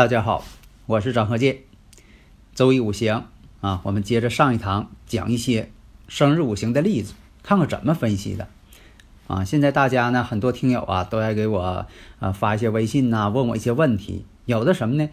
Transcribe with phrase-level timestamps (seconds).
[0.00, 0.46] 大家好，
[0.86, 1.58] 我是张鹤剑。
[2.54, 3.26] 周易五行
[3.60, 5.70] 啊，我们接着上一堂讲一些
[6.08, 8.48] 生日五行的例子，看看怎么分析的
[9.26, 9.44] 啊。
[9.44, 11.86] 现在大家呢，很多听友啊，都爱给我
[12.18, 14.24] 啊发一些微信呐、问我一些问题。
[14.46, 15.10] 有的什么呢？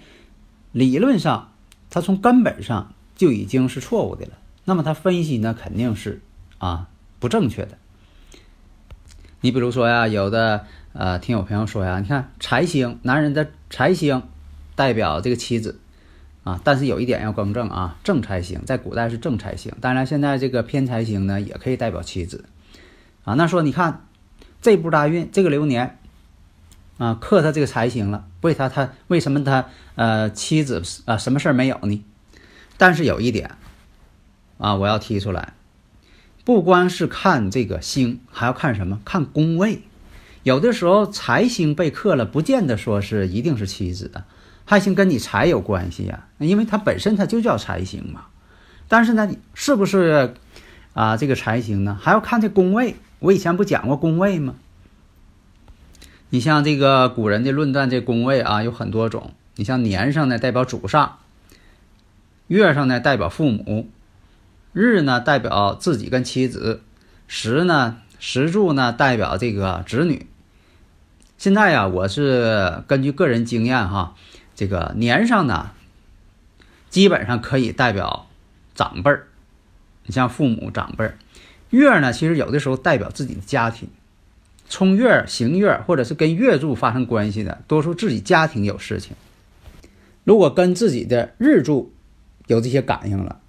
[0.71, 1.51] 理论上，
[1.89, 4.31] 它从根本上就已经是错误的了。
[4.63, 6.21] 那么它分析呢，肯定是
[6.59, 6.87] 啊
[7.19, 7.77] 不正确的。
[9.41, 14.23] 你比如说呀，有的呃听友朋友说呀，你看财星，男人的财星。
[14.77, 15.79] 代表这个妻子，
[16.43, 22.45] 啊，但是有一点要更正啊，正财星在古代是正财星，当然现在这个偏财星呢也可以代表妻子，
[23.23, 24.05] 啊，那说你看
[24.61, 25.97] 这步大运这个流年，
[26.99, 32.05] 啊，克他这个财星了，为他他为什么他呃妻子啊什么事儿没有呢？
[32.77, 33.55] 但是有一点
[34.59, 35.53] 啊，我要提出来，
[36.45, 39.01] 不光是看这个星，还要看什么？
[39.03, 39.81] 看宫位，
[40.43, 44.23] 有的时候财星被克了，不见得说是一定是妻子的。
[44.69, 48.25] 亥星跟你财有关系呀，因为它本身它就叫财星嘛。
[48.89, 50.33] 但是呢，是不是
[50.93, 51.15] 啊？
[51.15, 52.97] 这个财星呢，还要看这宫位。
[53.19, 54.55] 我以前不讲过宫位吗？
[56.31, 59.31] 你像这个古人的论断，这宫位啊有很多种。
[59.55, 61.19] 你像年上呢代表祖上，
[62.47, 63.87] 月上呢代表父母，
[64.73, 66.81] 日呢代表自己跟妻子，
[67.25, 70.27] 时呢时柱呢代表这个子女。
[71.37, 74.15] 现在呀，我是根据个人经验哈。
[74.57, 75.69] 这个年上呢，
[76.89, 78.27] 基本上可以代表
[78.73, 79.27] 长辈儿，
[80.07, 81.11] 你像父母长辈儿；
[81.69, 83.87] 月呢，其实有的时候代表自己的家庭，
[84.67, 89.15] 冲月、行月或者是跟月柱发生关系的，多数自己家庭有事情。
[90.23, 91.93] 如果跟自己的日柱
[92.47, 93.39] 有这些感应了，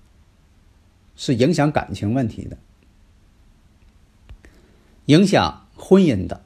[1.16, 2.58] 是影响感情问题的，
[5.06, 6.42] 影响婚姻的；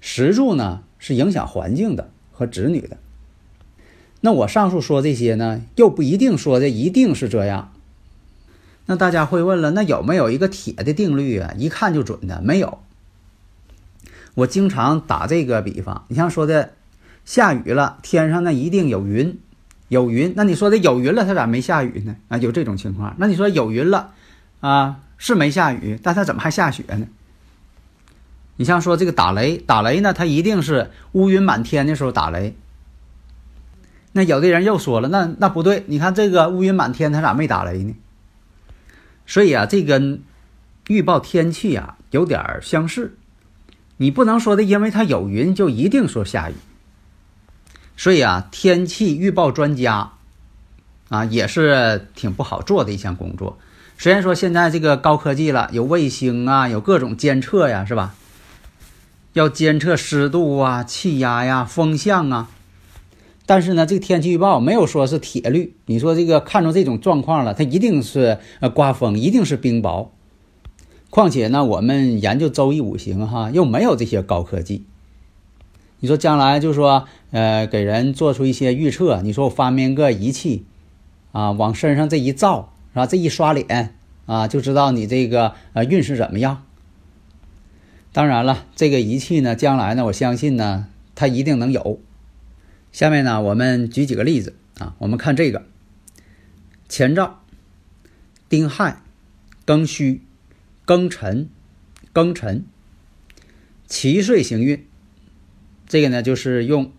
[0.00, 2.12] 时柱呢，是影响环境的。
[2.34, 2.98] 和子女的，
[4.20, 7.72] 那我上述说这些呢，又不一定说的一定是这样。
[8.86, 11.54] 那大家会问了，那有没有一个铁的定律啊？
[11.56, 12.42] 一看就准的？
[12.42, 12.80] 没有。
[14.34, 16.72] 我经常打这个比方，你像说的
[17.24, 19.38] 下雨了，天上那一定有云，
[19.88, 20.34] 有云。
[20.36, 22.16] 那你说的有云了，它咋没下雨呢？
[22.28, 23.14] 啊，有这种情况。
[23.18, 24.12] 那你说有云了，
[24.60, 27.06] 啊，是没下雨，但它怎么还下雪呢？
[28.56, 32.56] 你像说这个打雷，打雷呢，它一定是乌云满天的时候打雷。
[34.12, 37.96] 那有的人又说了，那那不对，你看这个乌云满天，它咋没打雷呢？
[39.26, 40.22] 所以啊，这跟
[40.86, 43.16] 预报天气啊有点相似。
[43.96, 46.54] 你不能说的，因为它有云就一定说下雨。
[47.96, 50.12] 所以啊，天气预报专家
[51.08, 53.58] 啊也是挺不好做的一项工作。
[53.98, 58.14] 虽然说现在这个高科技了，有卫星啊，有各种监测呀，是吧？
[59.34, 62.48] 要监测湿度啊、气压呀、风向啊，
[63.46, 65.74] 但是呢，这个天气预报没有说是铁律。
[65.86, 70.08] 你说这个看着这种状况了，它一定是呃刮风，一定是冰雹。
[71.10, 74.86] 况且呢，我们研究周易五行哈，又没有这些高科技。
[75.98, 80.64] 你说将来就说呃给人做出一些预测，你说我发明个仪器
[81.32, 83.06] 啊，往身上这一照是吧？
[83.06, 83.96] 这一刷脸
[84.26, 86.62] 啊，就知道你这个呃运势怎么样。
[88.14, 90.86] 当然了，这个仪器呢，将来呢，我相信呢，
[91.16, 92.00] 它一定能有。
[92.92, 95.66] 下面呢，我们举几个例子啊，我们看这个
[96.88, 97.42] 乾兆：
[98.48, 99.02] 丁亥、
[99.66, 100.22] 庚戌、
[100.86, 101.48] 庚辰、
[102.14, 102.64] 庚辰，
[103.88, 104.86] 七岁行运。
[105.88, 106.92] 这个呢，就是用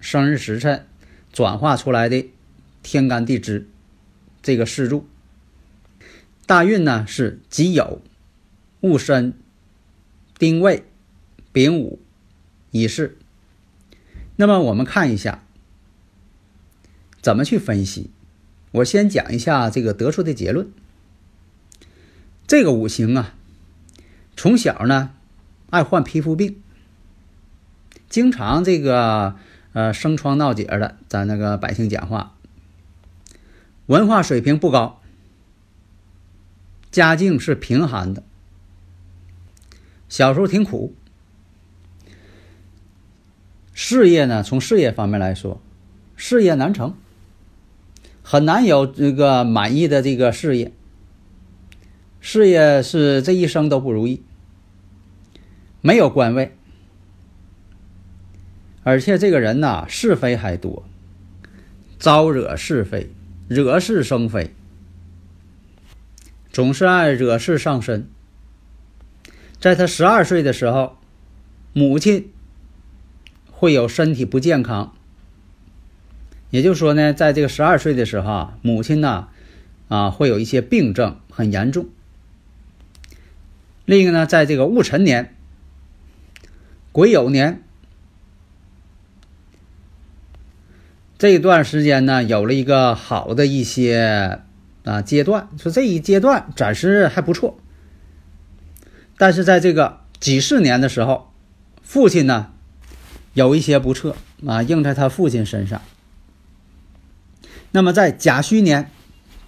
[0.00, 0.86] 生日时辰
[1.32, 2.28] 转化出来的
[2.82, 3.66] 天干地支
[4.42, 5.08] 这个四柱。
[6.44, 8.00] 大运呢是己酉、
[8.82, 9.32] 戊申。
[10.38, 10.84] 丁未、
[11.52, 11.98] 丙午、
[12.70, 13.16] 乙巳。
[14.36, 15.42] 那么我们看一下
[17.20, 18.10] 怎么去分析。
[18.70, 20.70] 我先讲一下这个得出的结论。
[22.46, 23.34] 这个五行啊，
[24.36, 25.10] 从小呢
[25.70, 26.62] 爱患皮肤病，
[28.08, 29.36] 经常这个
[29.72, 32.34] 呃生疮闹结的，咱那个百姓讲话。
[33.86, 35.00] 文化水平不高，
[36.90, 38.22] 家境是贫寒的，
[40.08, 40.94] 小时候挺苦，
[43.74, 45.60] 事业呢，从事业方面来说，
[46.16, 46.94] 事业难成，
[48.22, 50.72] 很难有这个满意的这个事业，
[52.20, 54.22] 事业是这一生都不如意，
[55.82, 56.54] 没有官位。
[58.82, 60.84] 而且这个人呐，是非还多，
[61.98, 63.10] 招惹是非，
[63.46, 64.54] 惹是生非，
[66.50, 68.08] 总是爱惹事上身。
[69.60, 70.96] 在他十二岁的时候，
[71.72, 72.30] 母亲
[73.50, 74.94] 会有身体不健康，
[76.50, 79.28] 也就是说呢，在这个十二岁的时候啊，母亲呢
[79.88, 81.88] 啊会有一些病症很严重。
[83.84, 85.34] 另一个呢，在这个戊辰年、
[86.92, 87.62] 癸酉年。
[91.18, 94.38] 这一段时间呢，有了一个好的一些
[94.84, 97.58] 啊阶段，说这一阶段暂时还不错。
[99.18, 101.32] 但是在这个几十年的时候，
[101.82, 102.52] 父亲呢
[103.34, 104.16] 有一些不测
[104.46, 105.82] 啊，应在他父亲身上。
[107.72, 108.90] 那么在甲戌年、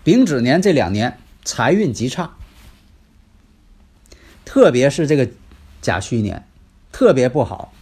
[0.05, 2.33] 丙子年这两年，财运极差，
[4.45, 5.31] 特别是这个
[5.81, 6.47] 甲戌年，
[6.93, 7.73] 特别不好，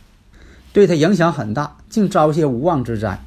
[0.73, 3.19] 对他影响很大，竟遭些无妄之灾。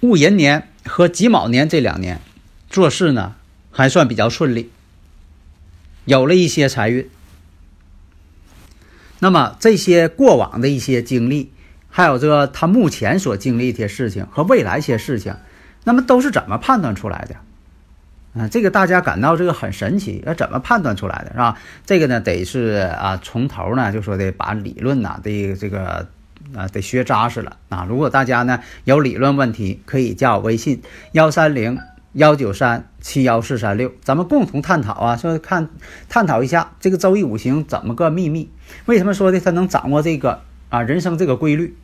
[0.00, 2.20] 戊寅年和己卯年这两年，
[2.70, 3.36] 做事呢
[3.70, 4.70] 还算比较顺利，
[6.04, 7.08] 有了一些财运。
[9.18, 11.52] 那么这些过往的一些经历，
[11.88, 15.34] 还有这个他目前所经历一些事情和未来一些事情，
[15.84, 18.40] 那么都是怎么判断出来的？
[18.40, 21.58] 啊，这个大家感到这个很神奇，要怎么判断出来的是吧？
[21.84, 26.08] 这个呢，得是啊，从头呢就说得把理论呐得这个。
[26.54, 27.86] 啊，得学扎实了啊！
[27.88, 30.82] 如果大家呢有理论问题，可以加我微信
[31.12, 31.78] 幺三零
[32.12, 35.68] 幺九三七幺四三六，咱们共同探讨啊，说看
[36.08, 38.50] 探讨一下这个周易五行怎么个秘密？
[38.86, 41.76] 为什么说的他能掌握这个啊人生这个规律？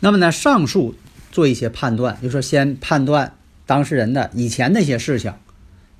[0.00, 0.94] 那么呢，上述
[1.32, 3.32] 做一些判断，就说先判断
[3.64, 5.32] 当事人的以前那些事情，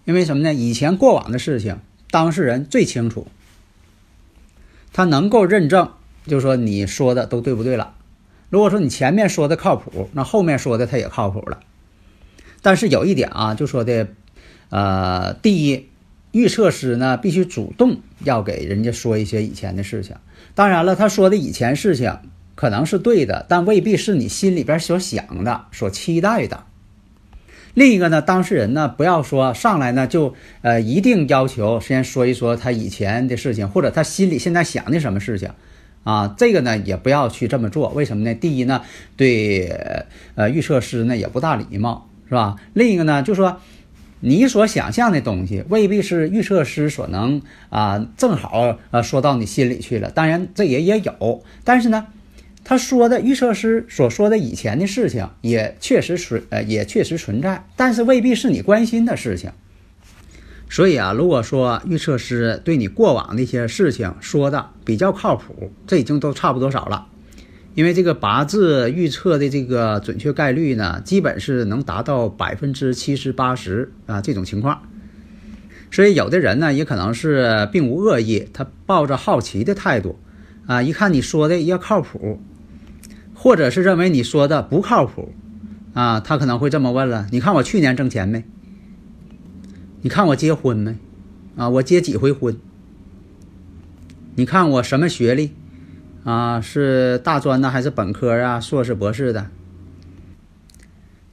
[0.04, 0.52] 因为什么呢？
[0.52, 1.78] 以前过往的事情，
[2.10, 3.26] 当事人最清楚，
[4.92, 5.90] 他能够认证。
[6.26, 7.94] 就说你说的都对不对了？
[8.50, 11.60] 如果说你前面说的靠谱，那后面说的他也靠谱了。
[12.64, 14.08] 但是有一点啊，就说的，
[14.70, 15.86] 呃，第一，
[16.32, 20.16] 预测师呢必须主动要给人家说一些以前的事情。
[20.54, 22.16] 当然了，他说的以前事情
[22.54, 26.64] 可能是对的，但未必是你心里边所想的、所期待的。
[27.74, 35.50] 另一个呢，当事人呢不要说上来呢就呃一定要求先说一说他以前的事情，或者他心里现在想的什么事情。
[36.04, 38.34] 啊，这个呢也不要去这么做，为什么呢？
[38.34, 38.82] 第一呢，
[39.16, 39.66] 对
[40.34, 42.56] 呃预测师呢也不大礼貌，是吧？
[42.72, 43.60] 另一个呢，就说
[44.20, 50.10] 你所想象的东西未必是预测师所能啊正好呃说到你心里去了。
[50.10, 52.06] 当然这也也有，但是呢，
[52.64, 59.50] 他说的预测师所说的以前的事情也确实存呃也确实存在，但是未必是你关心的事情。
[60.70, 67.06] 所以啊，如果说预测师对你过往的一些事情说的比较靠谱，这已经都差不多少了。
[67.74, 74.82] 因为这个八字预测的这个准确概率呢，基本是能达到百分之七十八十啊这种情况。
[75.90, 80.18] 所以有的人呢，也可能是并无恶意，他抱着好奇的态度
[80.66, 82.40] 啊，一看你说的要靠谱，
[83.34, 85.32] 或者是认为你说的不靠谱
[85.92, 88.44] 啊，他可能会这么问了：你看我去年挣钱没？
[90.02, 90.96] 你看我结婚没？
[91.56, 92.56] 啊，我结几回婚？
[94.36, 95.50] 你看我什么学历？
[96.24, 98.58] 啊，是大专呢还是本科啊？
[98.58, 99.46] 硕士、博士的？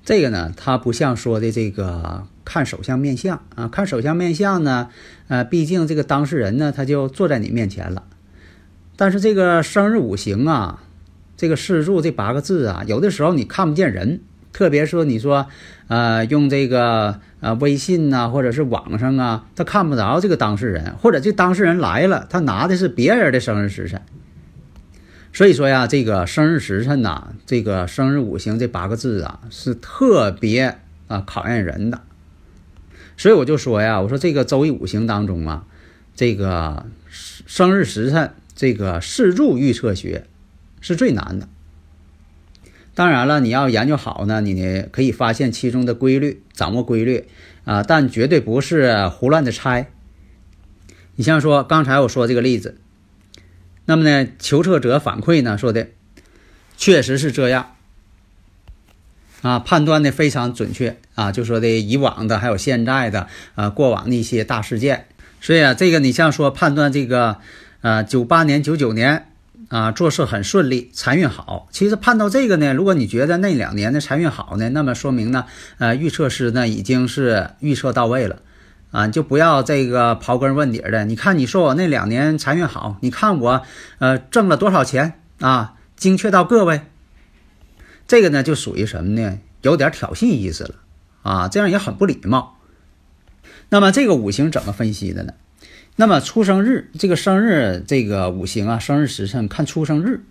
[0.03, 4.89] 这个呢，他不像说的这个看手相面相啊，看手相面相呢，
[5.27, 8.03] 呃，毕竟这个当事人呢，他就坐在你面前了。
[8.97, 10.83] 但是这个生日五行啊，
[11.37, 14.21] 这个四柱这八个字啊，有的时候你看不见人。
[14.53, 15.47] 特别说，你说，
[15.87, 24.01] 呃，用这个呃微信呐，或者是网上啊，他看不着这个当事人，或者这当事人来了，他拿的是别人的生日时辰。
[25.33, 32.01] 所以说呀，这个生日时辰呐，这个生日五行这八个字啊，是特别啊考验人的。
[33.15, 35.65] 所以我就说呀，我说这个周易五行当中啊，
[36.15, 40.25] 这个生日时辰这个四柱预测学
[40.81, 41.47] 是最难的。
[42.93, 47.25] 当然了，你要研究好呢，你可以发现其中的规律，掌握规律
[47.63, 49.89] 啊，但绝对不是胡乱的猜。
[51.15, 52.77] 你像说刚才我说这个例子，
[53.85, 55.87] 那么呢，求测者反馈呢说的
[56.77, 57.75] 确实是这样。
[59.41, 65.07] 啊，判断的非常准确啊，就说的以往的还有现在的啊过往的一些大事件，
[65.41, 67.37] 所以啊，这个你像说判断这个
[67.81, 69.29] 呃九八年、九九年
[69.69, 71.67] 啊做事很顺利，财运好。
[71.71, 75.45] 其实判到这个呢，如果你觉得那两年的财运好呢，那么说明呢，
[75.79, 78.43] 呃预测师呢已经是预测到位了
[78.91, 81.05] 啊，就不要这个刨根问底的。
[81.05, 83.63] 你看你说我那两年财运好，你看我
[83.99, 85.75] 呃挣了多少钱啊？
[85.95, 86.81] 精确到个位。
[88.07, 89.39] 这个呢，就属于什么呢？
[89.61, 90.75] 有点挑衅意思了
[91.21, 92.57] 啊，这样也很不礼貌。
[93.69, 95.33] 那么这个五行怎么分析的呢？
[95.95, 100.23] 那么出生日这个生日这个五行啊，生日时辰看出生日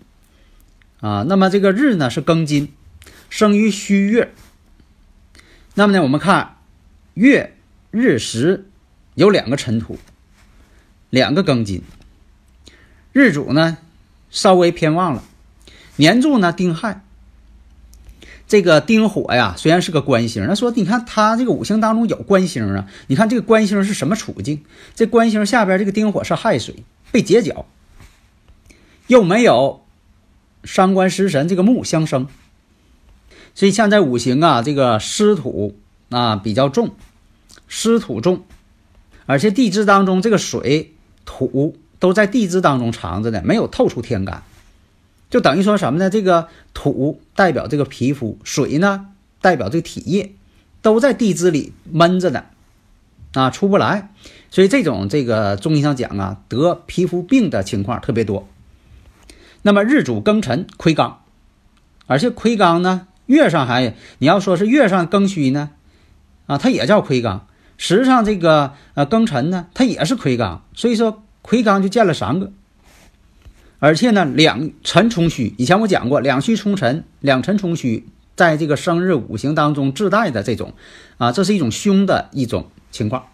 [1.00, 1.24] 啊。
[1.28, 2.72] 那么这个日呢是庚金，
[3.30, 4.34] 生于戌月。
[5.74, 6.56] 那么呢，我们看
[7.14, 7.56] 月
[7.90, 8.68] 日时
[9.14, 9.98] 有两个辰土，
[11.10, 11.82] 两个庚金，
[13.12, 13.78] 日主呢
[14.30, 15.24] 稍微偏旺了，
[15.96, 17.02] 年柱呢丁亥。
[18.46, 24.64] 这个丁火呀，虽然是个官星，那说你看他这个五行当中有官星啊，你看这个官星是什么处境？
[24.96, 26.82] 这官星下边这个丁火是亥水，
[27.12, 27.66] 被截角，
[29.06, 29.84] 又没有
[30.64, 32.26] 伤官食神这个木相生，
[33.54, 35.78] 所以像在五行啊，这个湿土
[36.08, 36.96] 啊比较重，
[37.70, 38.42] 湿土重，
[39.26, 40.92] 而且地支当中这个水
[41.24, 44.42] 土都在地支当中藏着呢，没有透出天干。
[45.30, 46.10] 就等于说什么呢？
[46.10, 49.06] 这个土代表这个皮肤，水呢
[49.40, 50.34] 代表这个体液，
[50.82, 52.46] 都在地支里闷着呢，
[53.34, 54.10] 啊，出不来。
[54.50, 58.48] 所以这种这个中医上讲啊，得皮肤病的情况特别多。
[59.62, 61.22] 那么日主庚辰亏刚，
[62.06, 65.70] 而且亏刚呢，月上还你要说是月上庚戌呢，
[66.46, 67.46] 啊，它也叫亏刚。
[67.82, 72.52] 实际上这个呃庚辰呢，它也是魁罡，所以说魁罡就见了三个。
[73.78, 78.04] 而且呢，两辰冲戌，以前我讲过，两戌冲辰，两辰冲戌，
[78.36, 80.74] 在这个生日五行当中自带的这种，
[81.16, 83.24] 啊，这是一种凶的一种情况。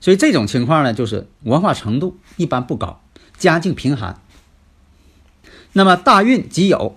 [0.00, 3.00] 所以这种情况呢，就是文化程度一般不高，
[3.38, 4.20] 家境贫寒。
[5.72, 6.94] 那么大运己酉，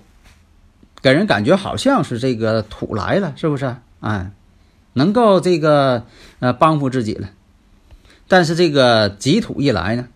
[1.03, 3.75] 给人感觉好像是这个土来了，是不是？
[3.99, 4.31] 哎，
[4.93, 6.05] 能够这个
[6.39, 7.29] 呃帮扶自己了。
[8.27, 10.07] 但是这个己土一来呢？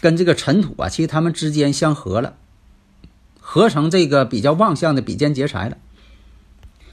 [0.00, 2.34] 跟这个尘土啊，其实他们之间相合了，
[3.40, 5.78] 合成这个比较旺相的比肩劫财了，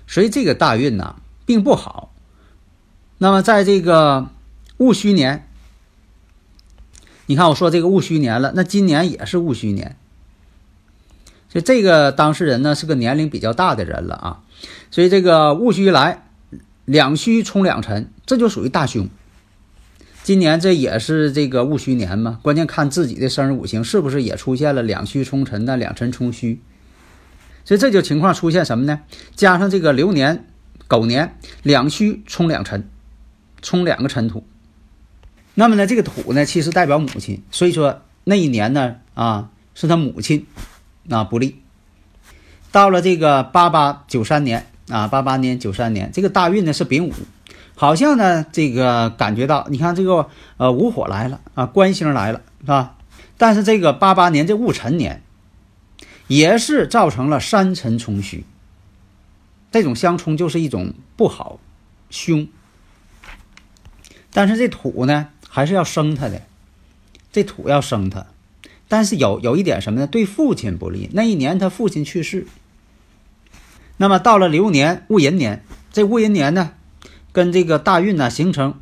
[0.07, 2.13] 所以这个大运呢并不好。
[3.17, 4.29] 那么在这个
[4.77, 5.47] 戊戌年，
[7.25, 9.97] 你看我说这个戊戌年了，那今年也是戊戌年，
[11.50, 14.43] 所以这个当事人呢是个年龄比较大的人了啊，
[14.91, 16.25] 所以这个戊戌来
[16.85, 19.07] 两虚冲两辰，这就属于大凶。
[20.23, 26.61] 今年这也是这个戊戌年嘛，关键看自己的生日五行是不是也出现了两虚冲辰的两辰冲戌，
[27.65, 29.01] 所以这就情况出现什么呢？
[29.35, 30.45] 加上这个流年
[30.87, 32.87] 狗年两虚冲两辰，
[33.61, 34.45] 冲两个辰土，
[35.55, 40.45] 那么呢这个土呢其实代表母亲，所以说那一年呢啊是他母亲
[41.09, 41.57] 啊不利。
[42.71, 47.13] 到了这个八八九三年啊八八年九三年这个大运呢是丙午。
[47.75, 52.95] 好像呢，这个感觉到，你看这个呃午火来了啊，官星来了，是吧？
[53.35, 55.23] 但是这个八八年这戊辰年，
[56.27, 58.45] 也是造成了三辰冲虚，
[59.71, 61.59] 这种相冲就是一种不好，
[62.11, 62.47] 凶。
[64.31, 66.43] 但是这土呢，还是要生他的，
[67.31, 68.27] 这土要生他，
[68.87, 70.05] 但是有有一点什么呢？
[70.05, 71.09] 对父亲不利。
[71.13, 72.45] 那一年他父亲去世，
[73.97, 76.73] 那么到了流年戊寅年，这戊寅年呢？
[77.31, 78.79] 跟这个大运呢形成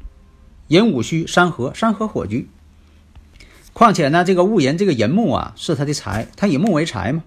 [0.68, 2.50] 寅午戌三合，三合火局。
[3.74, 7.24] 况且呢，这个戊寅这个寅木啊是他的财，他以木为财嘛。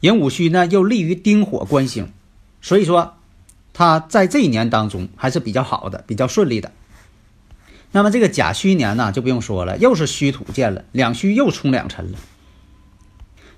[0.00, 2.12] 寅午戌呢又利于丁火官星，
[2.60, 3.14] 所以说
[3.72, 6.72] 他在这一年当中还是比较好的，比较顺利的。
[7.92, 12.18] 那么这个甲戌年呢就不用说了，又是戌土见了，两戌又冲两辰了。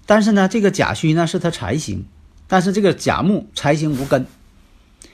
[0.06, 2.06] 但是呢，这个甲戌呢是他财星，
[2.48, 4.26] 但是这个甲木财星无根。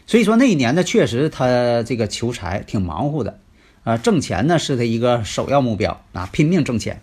[0.06, 3.38] 所以说那一年呢，确实他这个求财挺忙乎的，
[3.82, 7.02] 啊，挣钱呢是他一个首要目标啊，拼命挣钱。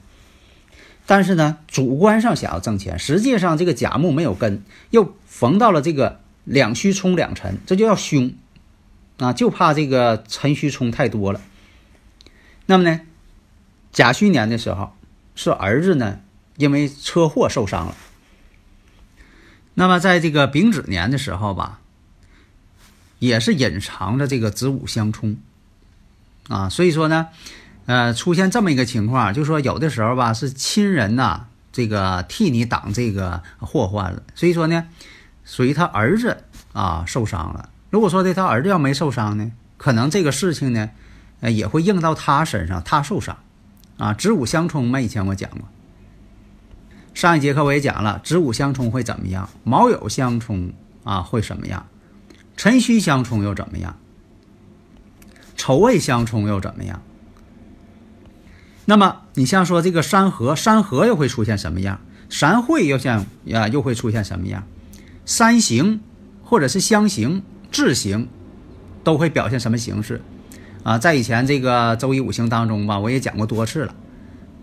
[1.07, 8.33] 但是呢，主观上想要挣钱，实际上这个甲木没有根，又逢到了这个两虚冲两辰，这就要凶
[9.17, 11.41] 啊，就怕这个辰戌冲太多了。
[12.67, 13.01] 那么呢，
[13.91, 14.91] 甲戌年的时候
[15.35, 16.19] 是儿子呢，
[16.57, 17.95] 因为车祸受伤了。
[19.73, 21.79] 那么在这个丙子年的时候吧。
[23.19, 25.37] 也是隐藏着这个子午相冲，
[26.47, 27.27] 啊，所以说呢，
[27.85, 34.23] 呃，出现这么一个情况，就说有的时候吧，是亲人呐，这个替你挡这个祸患了。
[34.33, 34.87] 所以说呢，
[35.45, 37.69] 属于他儿子啊受伤了。
[37.91, 40.89] 如果说的他儿子要没受伤呢，可能这个事情呢，
[41.41, 43.37] 呃也会应到他身上，他受伤。
[43.97, 45.61] 啊，子午相冲嘛，以前我讲过。
[47.13, 49.49] 上一节课我也讲了，子午相冲会怎么样？
[49.63, 50.71] 卯酉相冲
[51.03, 51.85] 啊会什么样？
[52.55, 53.97] 辰戌相冲又怎么样？
[55.55, 57.01] 丑未相冲又怎么样？
[58.85, 61.99] 那么你像说这个山河，山河又会出现什么样？
[62.29, 64.63] 山会又像啊又会出现什么样？
[65.25, 66.01] 三行
[66.43, 68.27] 或者是相形、字形，
[69.03, 70.21] 都会表现什么形式？
[70.83, 73.93] 啊，在以前这个周易五行当中吧，我也讲过多次了。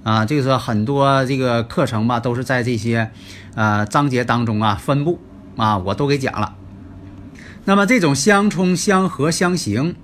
[0.02, 3.10] 啊，就是很多这个课程吧，都是在这些
[3.54, 5.20] 呃章节当中啊分布
[5.56, 6.54] 啊，我都给讲了。
[7.64, 9.96] 那么这种相冲、相合、相刑，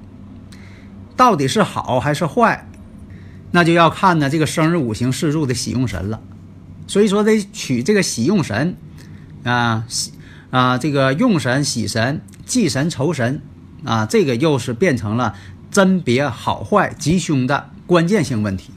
[1.17, 2.69] 到底是好还是坏？
[3.53, 6.21] 那就要看呢这个生日五行四柱的喜用神了。
[6.87, 8.77] 所以说得取这个喜用神
[9.45, 10.13] 啊喜
[10.51, 13.41] 啊这个用神、喜神、忌神、仇神
[13.85, 15.35] 啊，这个又是变成了。
[15.71, 18.71] 甄别好坏吉凶的关键性问题，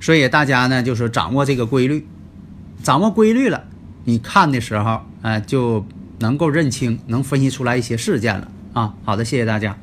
[0.00, 2.06] 所以大家呢就是掌握这个规律，
[2.82, 3.64] 掌握规律了，
[4.04, 5.84] 你看的时候，哎，就
[6.18, 8.94] 能够认清，能分析出来一些事件了啊。
[9.04, 9.76] 好的，谢谢大家。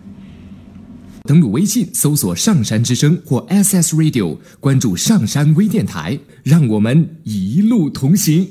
[1.23, 8.47] 登录微信搜索“上山之声”或 SS Radio，关注上山微电台，让我们一路同行。